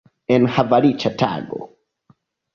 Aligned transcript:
Enhavoriĉa 0.35 1.13
tago! 1.21 1.61